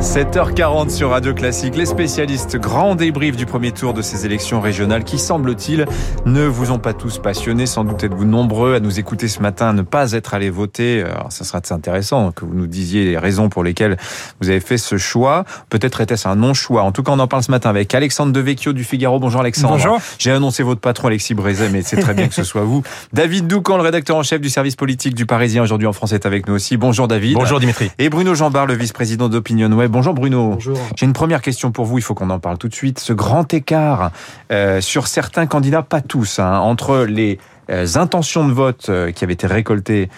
[0.00, 5.04] 7h40 sur Radio Classique, les spécialistes, grand débrief du premier tour de ces élections régionales
[5.04, 5.86] qui, semble-t-il,
[6.26, 7.66] ne vous ont pas tous passionnés.
[7.66, 11.02] Sans doute êtes-vous nombreux à nous écouter ce matin, à ne pas être allés voter.
[11.02, 13.96] Alors, ça sera intéressant que vous nous disiez les raisons pour lesquelles
[14.40, 15.44] vous avez fait ce choix.
[15.70, 16.82] Peut-être était-ce un non-choix.
[16.82, 19.18] En tout cas, on en parle ce matin avec Alexandre Devecchio du Figaro.
[19.18, 19.76] Bonjour Alexandre.
[19.76, 19.98] Bonjour.
[20.18, 22.82] J'ai annoncé votre patron Alexis Brézet, mais c'est très bien que ce soit vous.
[23.14, 26.26] David Doucan, le rédacteur en chef du service politique du Parisien aujourd'hui en France, est
[26.26, 26.76] avec nous aussi.
[26.76, 27.34] Bonjour David.
[27.34, 27.90] Bonjour Dimitri.
[27.98, 29.85] Et Bruno Jambard, le vice-président d'Opinion Web.
[29.88, 30.50] Bonjour Bruno.
[30.54, 30.78] Bonjour.
[30.96, 32.98] J'ai une première question pour vous, il faut qu'on en parle tout de suite.
[32.98, 34.10] Ce grand écart
[34.50, 39.24] euh, sur certains candidats, pas tous, hein, entre les euh, intentions de vote euh, qui
[39.24, 40.08] avaient été récoltées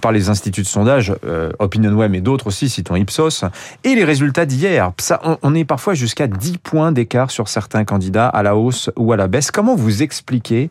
[0.00, 1.14] par les instituts de sondage,
[1.58, 3.44] OpinionWeb et d'autres aussi, citons Ipsos,
[3.84, 4.92] et les résultats d'hier.
[5.42, 9.16] On, est parfois jusqu'à 10 points d'écart sur certains candidats à la hausse ou à
[9.16, 9.50] la baisse.
[9.50, 10.70] Comment vous expliquez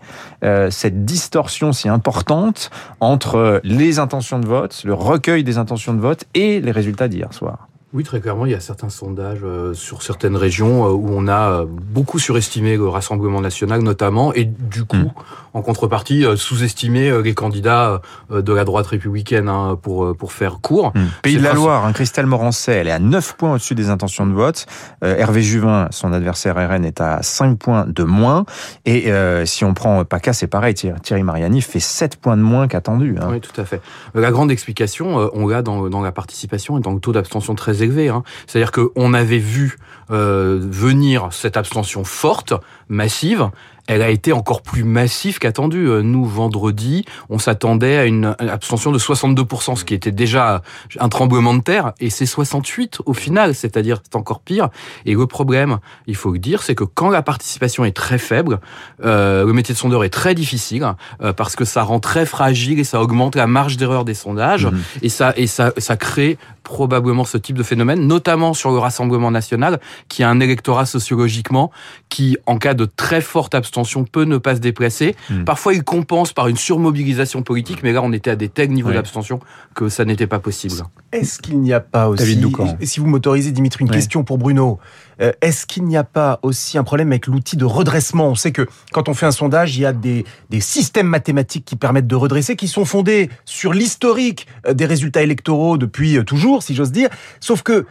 [0.70, 6.26] cette distorsion si importante entre les intentions de vote, le recueil des intentions de vote
[6.34, 7.68] et les résultats d'hier soir?
[7.96, 11.30] Oui, très clairement, il y a certains sondages euh, sur certaines régions euh, où on
[11.30, 15.12] a euh, beaucoup surestimé le Rassemblement national, notamment, et du coup, Mm.
[15.54, 20.60] en contrepartie, euh, sous-estimé euh, les candidats de la droite républicaine, hein, pour, pour faire
[20.62, 20.92] court.
[20.94, 21.06] Hmm.
[21.22, 24.26] Pays de la Loire, hein, Christelle Morancet, elle est à 9 points au-dessus des intentions
[24.28, 24.66] de vote.
[25.02, 28.46] Hervé Juvin, son adversaire RN, est à 5 points de moins.
[28.86, 29.10] Et
[29.46, 30.74] si on prend PACA, c'est pareil.
[30.74, 33.16] Thierry Mariani fait 7 points de moins qu'attendu.
[33.22, 33.28] hein.
[33.32, 33.82] Oui, tout à fait.
[34.14, 37.84] La grande explication, on l'a dans, dans la participation et dans le taux d'abstention très
[37.86, 38.10] élevé.
[38.10, 38.24] Hein.
[38.48, 39.78] C'est-à-dire qu'on avait vu
[40.12, 42.54] euh, venir cette abstention forte,
[42.90, 43.50] massive.
[43.88, 45.88] Elle a été encore plus massive qu'attendue.
[45.88, 50.64] Euh, Nous, vendredi, on s'attendait à une abstention de 62%, ce qui était déjà
[51.00, 54.70] un tremblement de terre, et c'est 68 au final, c'est-à-dire c'est encore pire.
[55.06, 55.78] Et le problème,
[56.08, 58.60] il faut le dire, c'est que quand la participation est très faible,
[59.04, 62.80] euh, le métier de sondeur est très difficile euh, parce que ça rend très fragile
[62.80, 64.82] et ça augmente la marge d'erreur des sondages Mhm.
[65.04, 69.32] et ça et ça ça crée probablement ce type de phénomène, notamment sur le Rassemblement
[69.32, 71.72] national, qui a un électorat sociologiquement
[72.10, 75.16] qui, en cas de très forte abstention, peut ne pas se déplacer.
[75.30, 75.46] Mhm.
[75.46, 78.90] Parfois, il compense par une surmobilisation politique, mais là, on était à des tels niveaux
[78.90, 78.96] Oui.
[78.96, 79.40] d'abstention
[79.76, 80.76] que ça n'était pas possible.
[81.14, 82.42] Est-ce qu'il n'y a pas aussi,
[82.82, 83.96] si vous m'autorisez Dimitri, une Oui.
[83.96, 84.80] question pour Bruno,
[85.22, 88.28] Euh, est-ce qu'il n'y a pas aussi un problème avec l'outil de redressement?
[88.28, 90.26] On sait que quand on fait un sondage, il y a des,
[90.60, 95.78] systèmes mathématiques qui permettent de redresser, qui sont fondés sur l'historique euh, des résultats électoraux
[95.78, 97.10] depuis euh, toujours, si j'ose dire,
[97.40, 97.86] sauf que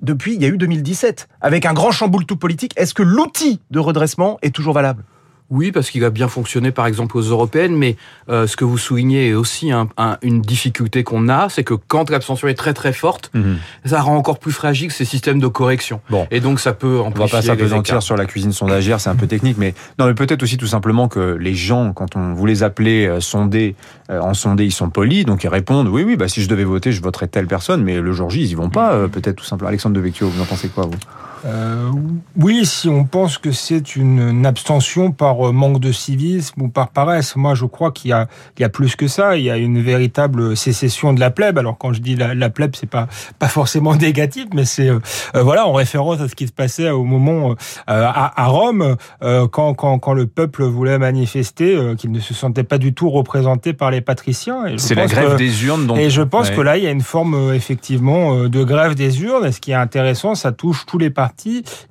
[0.00, 3.60] depuis, il y a eu 2017, avec un grand chamboule tout politique, est-ce que l'outil
[3.70, 5.04] de redressement est toujours valable?
[5.48, 7.96] Oui, parce qu'il a bien fonctionné, par exemple, aux européennes, mais
[8.28, 11.74] euh, ce que vous soulignez est aussi un- un- une difficulté qu'on a, c'est que
[11.74, 13.56] quand l'abstention est très très forte, Mhm.
[13.84, 16.00] ça rend encore plus fragile ces systèmes de correction.
[16.10, 16.26] Bon.
[16.32, 19.14] Et donc, ça peut On va amplifier pas s'apesantir sur la cuisine sondagière, c'est un
[19.14, 22.46] peu technique, mais non, mais peut-être aussi tout simplement que les gens, quand on vous
[22.46, 23.76] les appelez euh, sondés,
[24.10, 26.64] euh, en sondés, ils sont polis, donc ils répondent oui, oui, bah si je devais
[26.64, 29.36] voter, je voterais telle personne, mais le jour J, ils y vont pas, euh, peut-être
[29.36, 29.68] tout simplement.
[29.68, 30.98] Alexandre Devecchio, vous en pensez quoi vous?
[31.46, 31.90] Euh,
[32.36, 36.88] oui, si on pense que c'est une, abstention par euh, manque de civisme ou par
[36.88, 38.26] paresse, moi je crois qu'il y a,
[38.58, 39.36] il y a plus que ça.
[39.36, 41.58] Il y a une véritable sécession de la plèbe.
[41.58, 43.06] Alors quand je dis la, la plèbe, c'est pas
[43.38, 44.98] pas forcément négatif, mais c'est euh,
[45.34, 47.54] voilà en référence à ce qui se passait au moment euh,
[47.86, 52.34] à, à Rome euh, quand, quand quand le peuple voulait manifester, euh, qu'il ne se
[52.34, 54.64] sentait pas du tout représenté par les patriciens.
[54.78, 55.98] C'est la grève que- des urnes, donc.
[55.98, 56.56] et je pense Ouais.
[56.56, 59.46] que là, il y a une forme effectivement de grève des urnes.
[59.46, 61.35] Et ce qui est intéressant, ça touche tous les partis,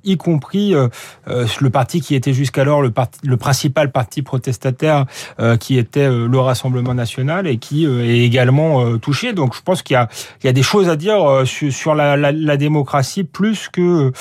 [0.04, 0.88] y compris euh,
[1.28, 5.06] euh, le parti qui était jusqu'alors le, parti, le principal parti protestataire,
[5.40, 9.32] euh, qui était le Rassemblement national, et qui est également touché.
[9.32, 10.08] Donc, je pense qu'il y a,
[10.44, 14.12] y a des choses à dire sur, sur la, la démocratie plus que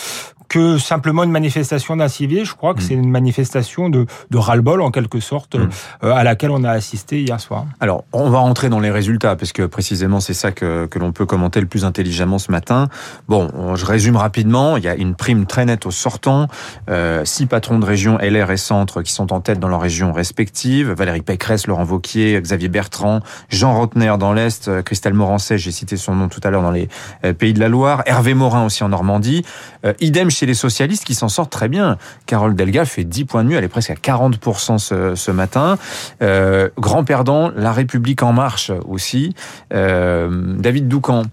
[0.47, 2.45] que simplement une manifestation d'un civil.
[2.45, 2.83] Je crois que Mm.
[2.83, 5.69] c'est une manifestation de, de ras-le-bol, en quelque sorte, Mm.
[6.03, 7.65] euh, à laquelle on a assisté hier soir.
[7.79, 11.11] Alors, on va rentrer dans les résultats, parce que précisément, c'est ça que, que l'on
[11.11, 12.89] peut commenter le plus intelligemment ce matin.
[13.27, 14.77] Bon, on- je résume rapidement.
[14.77, 16.47] Il y a une prime très nette au sortant.
[16.89, 20.13] Euh, six patrons de région LR et Centre qui sont en tête dans leurs régions
[20.13, 20.91] respectives.
[20.91, 23.19] Valérie Pécresse, Laurent Vauquier, Xavier Bertrand,
[23.49, 26.71] Jean Rotner dans l'Est, euh, Christelle Morancet, j'ai cité son nom tout à l'heure dans
[26.71, 26.87] les
[27.37, 29.43] Pays de la Loire, Hervé Morin aussi en Normandie.
[29.99, 31.97] Idem chez les socialistes qui s'en sortent très bien.
[32.25, 35.77] Carole Delga fait 10 points de mieux, elle est presque à 40% ce, ce matin.
[36.21, 39.35] Euh, grand perdant, La République en marche aussi.
[39.73, 41.23] Euh, David Doucan,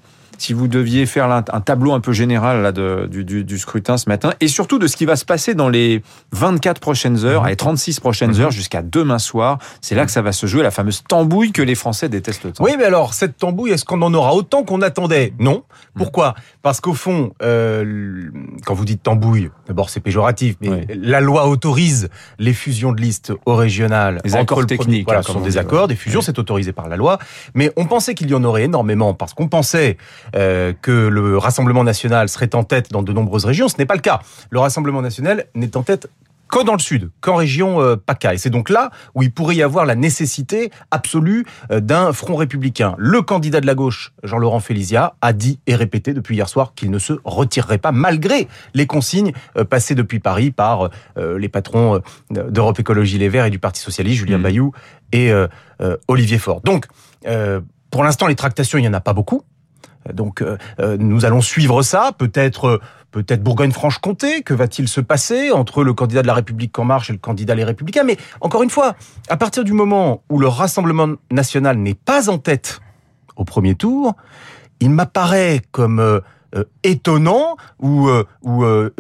[0.42, 3.96] si vous deviez faire un, tableau un peu général là, de, du, du, du, scrutin
[3.96, 6.02] ce matin, et surtout de ce qui va se passer dans les
[6.32, 10.32] 24 prochaines heures, les 36 prochaines heures, jusqu'à demain soir, c'est là que ça va
[10.32, 12.64] se jouer, la fameuse tambouille que les Français détestent tant.
[12.64, 15.32] Oui, mais alors, cette tambouille, est-ce qu'on en aura autant qu'on attendait?
[15.38, 15.62] Non.
[15.94, 16.34] Pourquoi?
[16.62, 18.30] Parce qu'au fond, euh,
[18.66, 22.08] quand vous dites tambouille, d'abord c'est péjoratif, mais la loi autorise
[22.40, 24.20] les fusions de listes au régional.
[24.24, 25.04] Les accords techniques.
[25.04, 27.18] Voilà, hein, ce sont des accords, des fusions, c'est autorisé par la loi.
[27.54, 29.98] Mais on pensait qu'il y en aurait énormément parce qu'on pensait
[30.34, 33.68] euh, que le Rassemblement national serait en tête dans de nombreuses régions.
[33.68, 34.20] Ce n'est pas le cas.
[34.50, 36.08] Le Rassemblement national n'est en tête
[36.52, 38.34] que dans le sud, qu'en région euh, PACA.
[38.34, 42.36] Et c'est donc là où il pourrait y avoir la nécessité absolue euh, d'un front
[42.36, 42.94] républicain.
[42.98, 46.90] Le candidat de la gauche, Jean-Laurent Félizia, a dit et répété depuis hier soir qu'il
[46.90, 52.00] ne se retirerait pas, malgré les consignes euh, passées depuis Paris par les patrons
[52.30, 54.42] d'Europe Écologie Les Verts et du Parti Socialiste, Julien mmh.
[54.42, 54.72] Bayou
[55.12, 55.32] et
[56.08, 56.60] Olivier Faure.
[56.60, 56.86] Donc,
[57.90, 59.42] pour l'instant, les tractations, il n'y en a pas beaucoup.
[60.12, 65.84] Donc euh, euh, nous allons suivre ça, peut-être peut-être Bourgogne-Franche-Comté, que va-t-il se passer entre
[65.84, 68.04] le candidat de la République en marche et le candidat Les Républicains?
[68.04, 68.94] Mais encore une fois,
[69.28, 72.80] à partir du moment où le Rassemblement national n'est pas en tête
[73.36, 74.14] au premier tour,
[74.80, 76.22] il m'apparaît comme
[76.54, 78.90] euh, étonnant ou, euh, ou euh,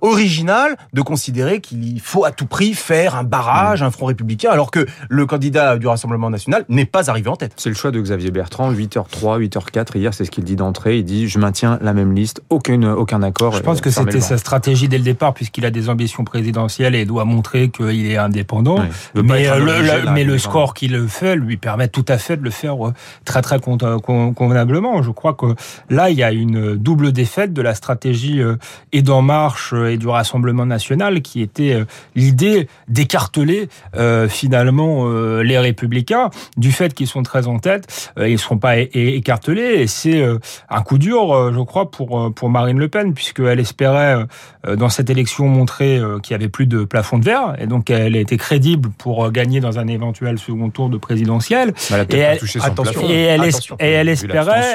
[0.00, 4.70] original de considérer qu'il faut à tout prix faire un barrage, un front républicain, alors
[4.70, 7.52] que le candidat du Rassemblement national n'est pas arrivé en tête.
[7.56, 9.98] C'est le choix de Xavier Bertrand, 8h3, 8h4.
[9.98, 10.98] Hier, c'est ce qu'il dit d'entrée.
[10.98, 13.54] Il dit Je maintiens la même liste, aucun, aucun accord.
[13.54, 17.04] Je pense que c'était sa stratégie dès le départ, puisqu'il a des ambitions présidentielles et
[17.04, 18.78] doit montrer qu'il est indépendant.
[19.14, 22.76] Mais, le, mais le score qu'il fait lui permet tout à fait de le faire
[23.24, 25.02] très très convenablement.
[25.02, 25.46] Je crois que
[25.90, 28.56] là, il y a une double défaite de la stratégie euh,
[28.92, 31.84] et d'En Marche euh, et du Rassemblement national, qui était euh,
[32.14, 33.68] l'idée d'écarteler
[34.28, 35.08] finalement
[35.42, 36.30] les Républicains.
[36.56, 38.12] Du fait qu'ils sont très en tête.
[38.18, 39.82] Ils ne seront pas écartelés.
[39.82, 40.24] Et c'est
[40.68, 44.26] un coup dur, je crois, pour pour Marine Le Pen, puisqu'elle espérait
[44.76, 47.56] dans cette élection montrer qu'il y avait plus de plafond de verre.
[47.58, 51.74] Et donc elle était crédible pour gagner dans un éventuel second tour de présidentiel.
[51.90, 52.38] et, elle,
[53.08, 53.44] et, elle,
[53.80, 54.74] et elle espérait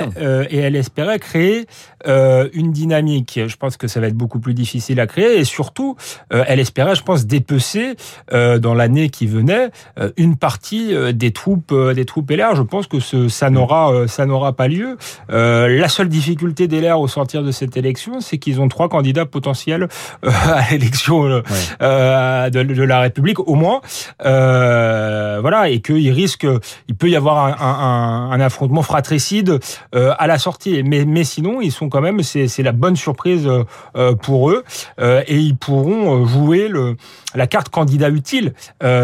[0.50, 1.66] et elle espérait créer
[2.08, 3.40] euh, une dynamique.
[3.48, 5.96] Je pense que ça va être beaucoup plus difficile à créer et surtout,
[6.34, 7.96] euh, elle espérait, je pense, dépecer
[8.34, 9.70] euh, dans l'année qui venait
[10.18, 12.56] une partie des troupes des troupes LR.
[12.56, 14.98] Je pense que ce, ça n'aura ça n'aura pas lieu.
[15.30, 19.26] la seule difficulté des LR au sortir de cette élection, c'est qu'ils ont trois candidats
[19.26, 19.88] potentiels
[20.24, 21.44] à l'élection de,
[21.80, 23.82] de, la République au moins.
[24.20, 26.48] voilà et qu'il risque,
[26.88, 29.60] il peut y avoir un, un, un affrontement fratricide
[29.94, 30.84] à la sortie.
[30.84, 33.64] Mais mais sinon, ils sont quand même, c'est la bonne surprise euh,
[33.96, 34.64] euh, pour eux
[35.00, 36.96] euh, et ils pourront jouer le,
[37.36, 38.54] la carte candidat utile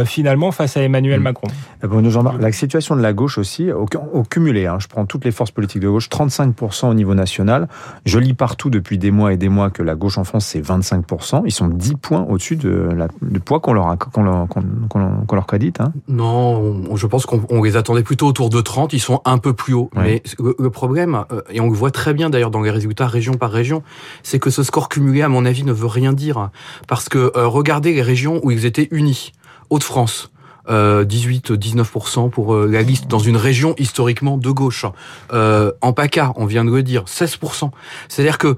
[0.05, 1.23] finalement face à Emmanuel mmh.
[1.23, 1.47] Macron.
[1.83, 3.85] Bruno Jean la situation de la gauche aussi, au,
[4.23, 7.67] cumulé, hein, je prends toutes les forces politiques de gauche, 35% au niveau national.
[8.05, 10.61] Je lis partout depuis des mois et des mois que la gauche en France, c'est
[10.61, 11.43] 25%.
[11.45, 15.47] Ils sont 10 points au-dessus de la, du poids qu'on leur, qu'on leur, qu'on leur,
[15.47, 15.79] crédite.
[15.81, 15.93] Hein.
[16.07, 18.93] Non, je pense qu'on les attendait plutôt autour de 30.
[18.93, 19.89] Ils sont un peu plus hauts.
[19.95, 23.51] Mais le, problème, et on le voit très bien d'ailleurs dans les résultats région par
[23.51, 23.83] région,
[24.23, 26.49] c'est que ce score cumulé, à mon avis, ne veut rien dire.
[26.87, 29.33] Parce que euh, regardez les régions où ils étaient unis.
[29.69, 30.31] Haute-France,
[30.69, 34.85] 18-19% euh, pour euh, la liste dans une région historiquement de gauche.
[35.33, 37.71] Euh, en PACA, on vient de le dire, 16%.
[38.07, 38.55] C'est-à-dire que,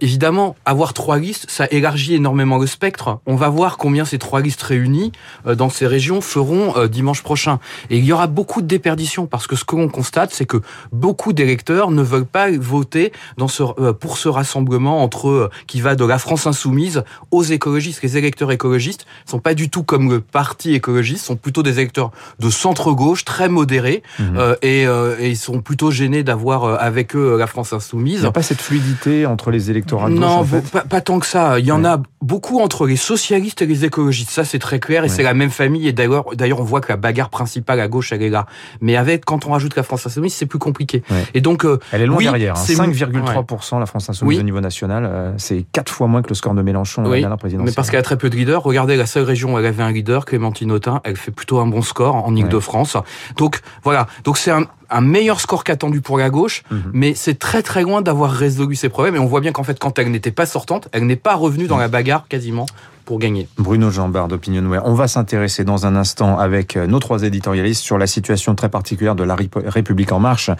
[0.00, 3.18] évidemment, avoir trois listes, ça élargit énormément le spectre.
[3.26, 5.12] On va voir combien ces trois listes réunies
[5.46, 7.58] dans ces régions feront dimanche prochain.
[7.90, 10.60] Et il y aura beaucoup de déperditions parce que ce que l'on constate, c'est que
[10.92, 13.62] beaucoup d'électeurs ne veulent pas voter dans ce,
[13.92, 18.02] pour ce rassemblement entre qui va de la France insoumise aux écologistes.
[18.02, 22.10] Les électeurs écologistes sont pas du tout comme le parti écologiste, plutôt des électeurs
[22.40, 24.36] de centre-gauche, très modérés, mhm.
[24.36, 28.16] euh, et, euh, et, ils sont plutôt gênés d'avoir euh, avec eux la France insoumise.
[28.16, 31.18] Il n'y a pas cette fluidité entre les électorats de gauche, Non, pas, pas, tant
[31.18, 31.58] que ça.
[31.58, 34.28] Il y en a beaucoup entre les socialistes et les écologistes.
[34.28, 35.88] Ça, c'est très clair, et c'est la même famille.
[35.88, 38.44] Et d'ailleurs, d'ailleurs, on voit que la bagarre principale à gauche, elle est là.
[38.82, 41.02] Mais avec, quand on rajoute la France insoumise, c'est plus compliqué.
[41.32, 42.56] Et donc, elle est loin derrière.
[42.56, 43.80] 5,3% hein.
[43.80, 45.34] la France insoumise au niveau national.
[45.38, 47.70] c'est quatre fois moins que le score de Mélenchon la dernière présidentielle.
[47.70, 48.62] Mais parce qu'elle a très peu de leaders.
[48.62, 51.66] Regardez la seule région où elle avait un leader, Clémentine Autain, elle fait plutôt un
[51.66, 52.96] bon score en Ile-de-France.
[53.36, 56.90] Donc voilà, donc c'est un, meilleur score qu'attendu pour la gauche, mhm.
[56.92, 59.14] mais c'est très très loin d'avoir résolu ses problèmes.
[59.14, 61.68] Et on voit bien qu'en fait, quand elle n'était pas sortante, elle n'est pas revenue
[61.68, 62.66] dans la bagarre quasiment
[63.04, 63.48] pour gagner.
[63.56, 64.82] Bruno Jambard d'Opinionware.
[64.84, 68.68] On va s'intéresser dans un instant avec euh, nos trois éditorialistes sur la situation très
[68.68, 70.50] particulière de la République en marche,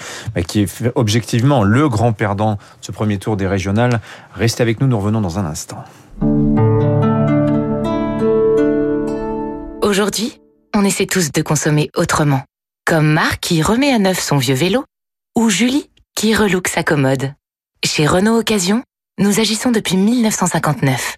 [0.46, 4.00] qui est objectivement le grand perdant de ce premier tour des régionales.
[4.32, 5.84] Restez avec nous, nous revenons dans un instant.
[9.82, 10.38] Aujourd'hui,
[10.74, 12.42] on essaie tous de consommer autrement.
[12.84, 14.84] Comme Marc qui remet à neuf son vieux vélo,
[15.36, 17.34] ou Julie qui relook sa commode.
[17.84, 18.82] Chez Renault Occasion,
[19.18, 21.16] nous agissons depuis 1959.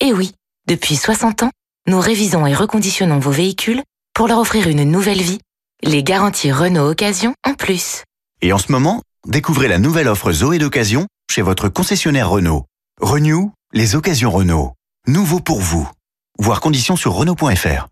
[0.00, 0.34] Et oui,
[0.66, 1.50] depuis 60 ans,
[1.86, 3.82] nous révisons et reconditionnons vos véhicules
[4.14, 5.40] pour leur offrir une nouvelle vie.
[5.82, 8.04] Les garanties Renault Occasion en plus.
[8.40, 12.66] Et en ce moment, découvrez la nouvelle offre Zoé d'occasion chez votre concessionnaire Renault.
[13.00, 14.74] Renew, les occasions Renault.
[15.06, 15.88] Nouveau pour vous.
[16.38, 17.88] Voir conditions sur Renault.fr.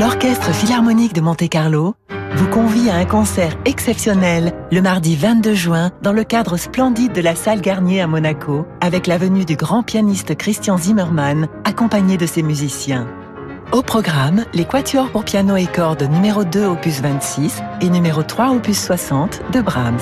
[0.00, 1.94] L'Orchestre Philharmonique de Monte-Carlo
[2.36, 7.20] vous convie à un concert exceptionnel le mardi 22 juin dans le cadre splendide de
[7.20, 12.26] la salle Garnier à Monaco avec la venue du grand pianiste Christian Zimmermann accompagné de
[12.26, 13.06] ses musiciens.
[13.72, 18.50] Au programme, les quatuors pour piano et cordes numéro 2 opus 26 et numéro 3
[18.50, 19.98] opus 60 de Brahms.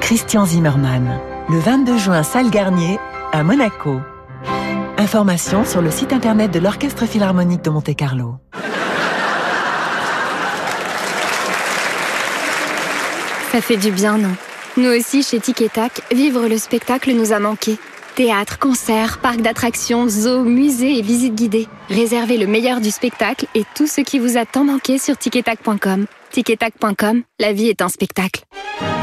[0.00, 1.18] Christian Zimmermann,
[1.48, 2.98] le 22 juin salle Garnier
[3.32, 4.00] à Monaco.
[5.00, 8.34] Informations sur le site internet de l'Orchestre Philharmonique de Monte-Carlo.
[13.50, 14.28] Ça fait du bien, non?
[14.76, 17.78] Nous aussi, chez Tic et Tac, vivre le spectacle nous a manqué.
[18.14, 21.66] Théâtre, concerts, parcs d'attractions, zoos, musées et visites guidées.
[21.88, 26.04] Réservez le meilleur du spectacle et tout ce qui vous a tant manqué sur ticetac.com.
[26.30, 28.42] Ticetac.com, la vie est un spectacle.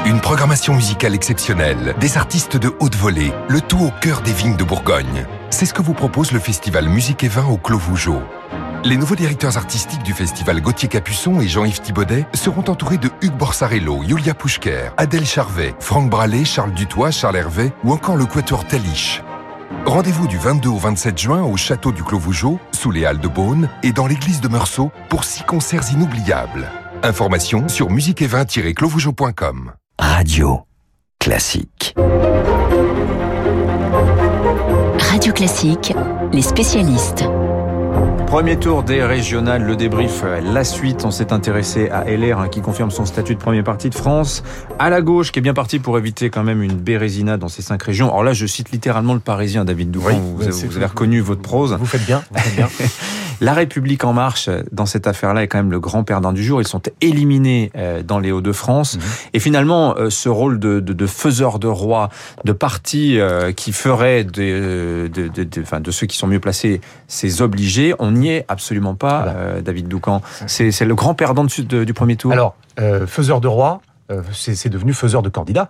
[0.06, 4.58] Une programmation musicale exceptionnelle, des artistes de haute volée, le tout au cœur des vignes
[4.58, 5.26] de Bourgogne.
[5.58, 8.22] C'est ce que vous propose le festival Musique et Vin au Clos Vougeot.
[8.84, 13.36] Les nouveaux directeurs artistiques du festival Gauthier Capuçon et Jean-Yves Thibaudet seront entourés de Hugues
[13.36, 18.68] Borsarello, Yulia Pouchker, Adèle Charvet, Franck Brallet, Charles Dutoit, Charles Hervé ou encore le Quatuor
[18.68, 19.24] Taliche.
[19.88, 23.28] Rendez-vous du 22 au 27 juin au château du Clos Vougeot, sous les Halles de
[23.28, 26.70] Beaune et dans l'église de Meursault pour six concerts inoubliables.
[27.02, 29.72] Informations sur musiqueet-vin-clovougeot.com.
[29.98, 30.68] Radio
[31.18, 31.96] classique.
[35.10, 35.94] Radio classique,
[36.34, 37.24] les spécialistes.
[38.28, 41.06] Premier tour des régionales, le débrief, la suite.
[41.06, 44.44] On s'est intéressé à LR hein, qui confirme son statut de premier parti de France.
[44.80, 47.62] À la gauche, qui est bien parti pour éviter quand même une bérésina dans ces
[47.62, 48.10] cinq régions.
[48.10, 50.10] Alors là, je cite littéralement le Parisien, David Doucan.
[50.10, 51.74] Oui, vous, avez, vous avez reconnu votre prose.
[51.80, 52.22] Vous faites bien.
[52.32, 52.68] Vous faites bien.
[53.42, 56.62] La République en marche dans cette affaire-là est quand même le grand perdant du jour.
[56.62, 57.72] Ils sont éliminés
[58.06, 58.98] dans les Hauts-de-France.
[58.98, 59.02] Mmh.
[59.34, 62.10] Et finalement, ce rôle de, de, de, faiseur de roi,
[62.46, 63.20] de parti
[63.56, 68.12] qui ferait de, de, de, enfin, de ceux qui sont mieux placés ses obligés, on
[68.12, 69.40] n'y est absolument pas, voilà.
[69.40, 70.22] euh, David Doucan.
[70.48, 72.32] C'est le grand perdant de, du premier tour.
[72.32, 75.70] Alors, euh, faiseur de roi, euh, c'est devenu faiseur de candidat.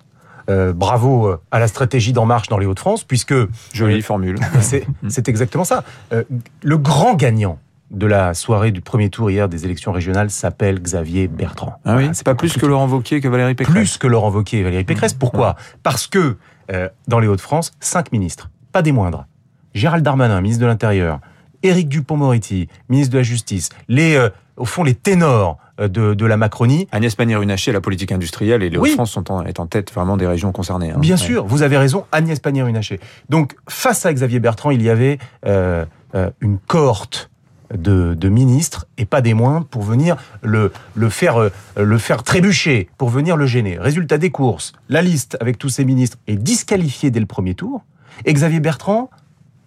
[0.50, 3.36] Euh, bravo à la stratégie d'En Marche dans les Hauts-de-France, puisque...
[3.74, 4.38] Jolie formule.
[5.10, 5.84] C'est exactement ça.
[6.13, 6.24] Euh,
[6.63, 7.60] le grand gagnant
[7.92, 11.80] de la soirée du premier tour hier des élections régionales s'appelle Xavier Bertrand.
[11.86, 13.75] Ah oui, c'est pas, plus que Laurent Wauquiez que Valérie Pécresse.
[13.75, 15.13] Plus que Laurent Wauquiez et Valérie Pécresse.
[15.13, 16.38] Pourquoi Parce que
[16.72, 19.25] euh, dans les Hauts-de-France, cinq ministres, pas des moindres.
[19.74, 21.20] Gérald Darmanin, ministre de l'Intérieur,
[21.63, 26.38] Éric Dupont-Moretti, ministre de la Justice, les, euh, au fond, les ténors de, de la
[26.38, 26.88] Macronie.
[26.92, 28.90] Agnès Pannier-Runacher, la politique industrielle, et les oui.
[28.90, 30.92] Hauts-de-France sont en, est en tête vraiment des régions concernées.
[30.92, 31.00] Hein.
[31.00, 31.22] Bien ouais.
[31.22, 33.00] sûr, vous avez raison, Agnès Pannier-Runacher.
[33.30, 35.86] Donc, face à Xavier Bertrand, il y avait euh,
[36.16, 37.30] euh, une cohorte
[37.74, 42.24] de, de, ministres, et pas des moindres, pour venir le, le, faire, euh, le faire
[42.24, 43.78] trébucher, pour venir le gêner.
[43.78, 47.84] Résultat des courses, la liste avec tous ces ministres est disqualifiée dès le premier tour,
[48.26, 49.10] et Xavier Bertrand,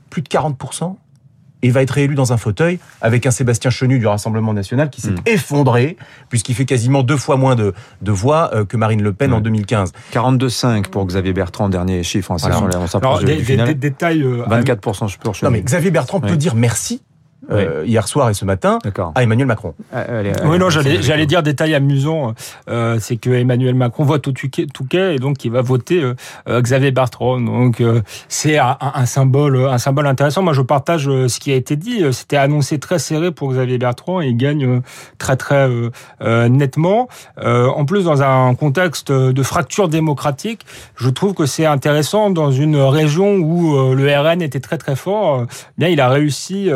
[0.08, 0.96] plus de 40%,
[1.62, 5.00] et va être réélu dans un fauteuil avec un Sébastien Chenu du Rassemblement national qui
[5.00, 5.22] s'est mmh.
[5.26, 5.96] effondré
[6.28, 9.34] puisqu'il fait quasiment deux fois moins de, de voix euh, que Marine Le Pen mmh.
[9.34, 9.92] en 2015.
[10.12, 12.30] 42,5 pour Xavier Bertrand, dernier chiffre.
[12.32, 12.80] Hein, voilà.
[12.80, 14.22] on s'approche des, des, des, détails.
[14.22, 16.30] Euh, 24% je peux Non mais Xavier Bertrand oui.
[16.30, 17.02] peut dire merci
[17.50, 17.62] oui.
[17.62, 18.78] euh, hier soir et ce matin
[19.14, 19.74] à Emmanuel Macron.
[19.94, 22.34] Euh, allez, oui, non, j'allais, j'allais dire détail amusant,
[22.68, 26.02] euh, c'est que Emmanuel Macron vote au Touquet et donc il va voter
[26.48, 27.40] euh, Xavier Bertrand.
[27.40, 30.42] Donc euh, c'est un, un, symbole, un symbole intéressant.
[30.42, 32.02] Moi, je partage euh, ce qui a été dit.
[32.12, 34.82] C'était annoncé très serré pour Xavier Bertrand et il gagne
[35.18, 35.68] très très
[36.20, 37.08] nettement.
[37.38, 40.64] en plus, dans un contexte de fracture démocratique,
[40.96, 45.46] je trouve que c'est intéressant dans une région où le RN était très très fort.
[45.78, 46.70] Bien, il a réussi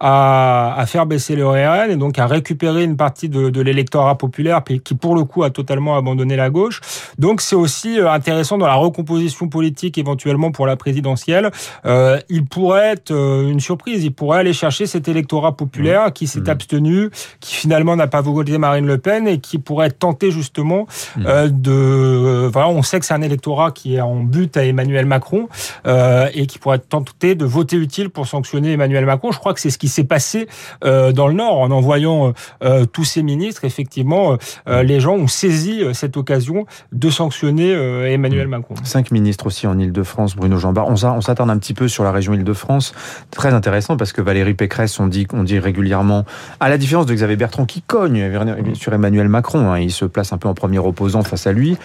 [0.00, 4.16] à, à, faire baisser le RN et donc à récupérer une partie de, de l'électorat
[4.16, 6.80] populaire qui pour le coup a totalement abandonné la gauche.
[7.18, 11.50] Donc c'est aussi intéressant dans la recomposition politique éventuellement pour la présidentielle.
[11.84, 16.40] Euh, il pourrait être une surprise, il pourrait aller chercher cet électorat populaire qui s'est
[16.40, 16.50] mmh.
[16.50, 17.10] abstenu,
[17.40, 21.26] qui finalement n'a pas voté Marine Le Pen et qui pourrait tenté justement mmh.
[21.26, 21.72] euh, de...
[21.72, 25.48] Euh, voilà, on sait que c'est un électorat qui est en but à Emmanuel Macron
[25.86, 29.32] euh, et qui pourrait tenté de voter utile pour sanctionner Emmanuel Macron.
[29.32, 30.46] Je crois que c'est ce qui s'est passé
[30.84, 33.64] euh, dans le Nord en envoyant euh, tous ces ministres.
[33.64, 34.36] Effectivement,
[34.68, 38.50] euh, les gens ont saisi cette occasion de sanctionner euh, Emmanuel Mmh.
[38.50, 38.74] Macron.
[38.84, 40.86] Cinq ministres aussi en Ile-de-France, Bruno Jean Bart.
[40.88, 42.94] On s'a- on s'attarde un petit peu sur la région Ile-de-France.
[43.32, 46.24] Très intéressant parce que Valérie Pécresse, on dit, on dit régulièrement,
[46.60, 48.30] à la différence de Xavier Bertrand qui cogne
[48.74, 51.76] sur Emmanuel Macron, hein, il se place un peu en premier opposant face à lui.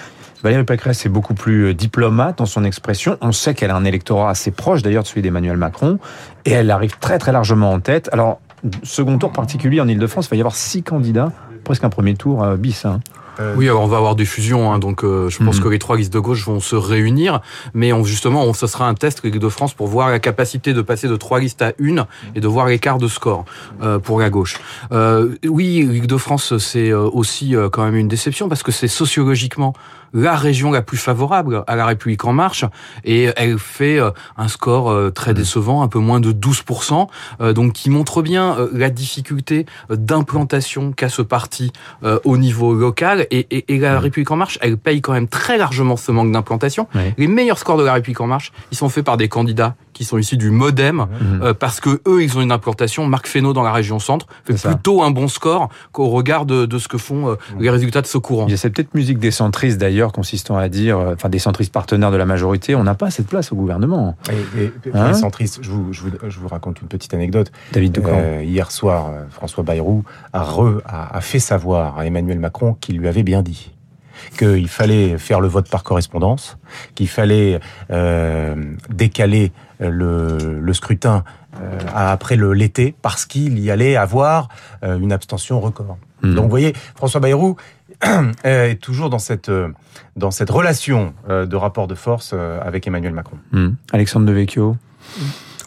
[0.43, 3.17] Valérie Pécresse est beaucoup plus euh, diplomate dans son expression.
[3.21, 5.99] On sait qu'elle a un électorat assez proche d'ailleurs de celui d'Emmanuel Macron
[6.45, 8.09] et elle arrive très très largement en tête.
[8.11, 8.39] Alors,
[8.83, 11.31] second tour particulier en Ile-de-France, il va y avoir six candidats,
[11.63, 12.85] presque un premier tour euh, bis.
[12.85, 12.99] hein.
[13.57, 15.63] Oui, alors on va avoir des fusions, hein, donc euh, je pense Mhm.
[15.63, 17.41] que les trois listes de gauche vont se réunir,
[17.73, 20.83] mais on, justement, on, ce sera un test de France pour voir la capacité de
[20.83, 23.45] passer de trois listes à une et de voir l'écart de score
[23.81, 24.57] euh, pour la gauche.
[24.91, 28.71] Euh, oui, Ligue de France, c'est euh, aussi euh, quand même une déception parce que
[28.71, 29.73] c'est sociologiquement
[30.13, 32.65] la région la plus favorable à la République en marche.
[33.03, 37.07] Et elle fait euh, un score euh, très décevant, un peu moins de 12%,
[37.41, 41.71] euh, donc qui montre bien la difficulté d'implantation qu'a ce parti
[42.23, 43.27] au niveau local.
[43.31, 46.31] Et, et, et la République en marche, elle paye quand même très largement ce manque
[46.31, 46.87] d'implantation.
[47.17, 50.03] Les meilleurs scores de la République en marche, ils sont faits par des candidats qui
[50.03, 51.05] sont issus du MoDem
[51.41, 53.05] euh, parce que eux, ils ont une implantation.
[53.05, 54.69] Marc Fesneau dans la région centre fait ça.
[54.69, 58.07] plutôt un bon score qu'au regard de, de ce que font euh, les résultats de
[58.07, 58.45] ce courant.
[58.47, 61.39] Il y a cette petite musique des centristes d'ailleurs, consistant à dire, euh, enfin des
[61.39, 64.15] centristes partenaires de la majorité, on n'a pas cette place au gouvernement.
[64.57, 67.51] Et, et- Hein les centristes, je vous, je, vous, je vous raconte une petite anecdote.
[67.71, 67.99] David.
[68.05, 72.97] Euh, hier soir, François Bayrou a, re- a, a fait savoir à Emmanuel Macron qu'il
[72.97, 73.72] lui avait bien dit
[74.37, 76.57] qu'il fallait faire le vote par correspondance,
[76.95, 77.59] qu'il fallait
[77.91, 78.55] euh,
[78.89, 81.23] décaler le, le scrutin
[81.61, 84.47] euh, après le l'été parce qu'il y allait avoir
[84.83, 85.97] euh, une abstention record.
[86.23, 86.35] Mhm.
[86.35, 87.57] Donc vous voyez, François Bayrou
[88.43, 89.69] est toujours dans cette, euh,
[90.15, 93.37] dans cette relation euh, de rapport de force euh, avec Emmanuel Macron.
[93.51, 93.71] Hmm.
[93.91, 94.77] Alexandre Devecchio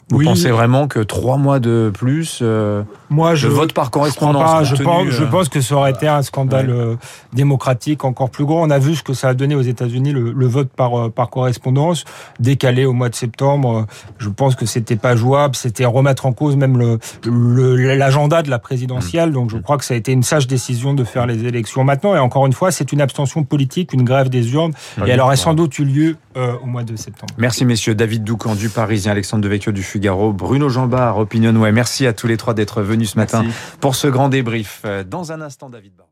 [0.09, 0.25] Vous Oui.
[0.25, 4.65] pensez vraiment que trois mois de plus, euh, Moi, je le vote par correspondance pas.
[4.65, 6.77] Je pense, je euh, pense que ça aurait été un scandale Ouais.
[6.77, 6.97] euh,
[7.33, 8.61] démocratique encore plus gros.
[8.63, 11.09] On a vu ce que ça a donné aux États-Unis le, le vote par euh,
[11.11, 12.05] par correspondance
[12.41, 13.87] décalé au mois de septembre.
[14.19, 15.55] Je pense que c'était pas jouable.
[15.55, 19.33] C'était remettre en cause même le le- l'agenda de la présidentielle.
[19.33, 22.15] Donc je crois que ça a été une sage décision de faire les élections maintenant.
[22.15, 24.73] Et encore une fois, c'est une abstention politique, une grève des urnes.
[24.99, 25.05] Oui.
[25.09, 27.33] Et elle aurait sans doute eu lieu euh, au mois de septembre.
[27.39, 31.73] Merci messieurs, David Doucan du Parisien, Alexandre Devecchio du Figaro, Bruno Jambard, Opinionway.
[31.73, 33.45] Merci à tous les trois d'être venus ce matin
[33.81, 34.83] pour ce grand débrief.
[34.85, 36.11] Euh, Dans un instant, David Barrault.